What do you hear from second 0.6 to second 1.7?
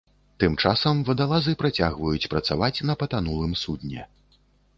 часам вадалазы